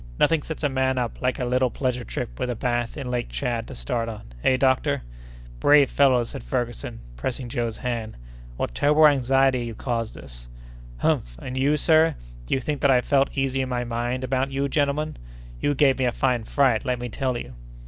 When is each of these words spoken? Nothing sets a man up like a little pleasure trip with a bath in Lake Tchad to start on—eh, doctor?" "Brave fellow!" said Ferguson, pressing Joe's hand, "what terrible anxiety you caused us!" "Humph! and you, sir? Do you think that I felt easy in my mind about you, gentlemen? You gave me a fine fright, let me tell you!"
Nothing 0.19 0.41
sets 0.41 0.63
a 0.63 0.67
man 0.69 0.97
up 0.97 1.21
like 1.21 1.37
a 1.37 1.45
little 1.45 1.69
pleasure 1.69 2.03
trip 2.03 2.39
with 2.39 2.49
a 2.49 2.55
bath 2.55 2.97
in 2.97 3.11
Lake 3.11 3.29
Tchad 3.29 3.67
to 3.67 3.75
start 3.75 4.09
on—eh, 4.09 4.57
doctor?" 4.57 5.03
"Brave 5.59 5.91
fellow!" 5.91 6.23
said 6.23 6.41
Ferguson, 6.41 7.01
pressing 7.15 7.49
Joe's 7.49 7.77
hand, 7.77 8.17
"what 8.57 8.73
terrible 8.73 9.05
anxiety 9.05 9.63
you 9.63 9.75
caused 9.75 10.17
us!" 10.17 10.47
"Humph! 10.97 11.37
and 11.39 11.55
you, 11.55 11.77
sir? 11.77 12.15
Do 12.47 12.55
you 12.55 12.59
think 12.59 12.81
that 12.81 12.89
I 12.89 13.01
felt 13.01 13.29
easy 13.37 13.61
in 13.61 13.69
my 13.69 13.83
mind 13.83 14.23
about 14.23 14.49
you, 14.49 14.67
gentlemen? 14.67 15.17
You 15.61 15.75
gave 15.75 15.99
me 15.99 16.05
a 16.05 16.11
fine 16.11 16.45
fright, 16.45 16.83
let 16.83 16.97
me 16.97 17.07
tell 17.07 17.37
you!" 17.37 17.53